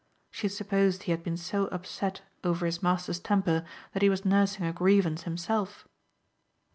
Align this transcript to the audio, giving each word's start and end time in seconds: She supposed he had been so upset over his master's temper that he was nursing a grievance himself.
She 0.31 0.47
supposed 0.47 1.03
he 1.03 1.11
had 1.11 1.21
been 1.21 1.37
so 1.37 1.67
upset 1.67 2.21
over 2.43 2.65
his 2.65 2.81
master's 2.81 3.19
temper 3.19 3.63
that 3.93 4.01
he 4.01 4.09
was 4.09 4.25
nursing 4.25 4.65
a 4.65 4.73
grievance 4.73 5.25
himself. 5.25 5.87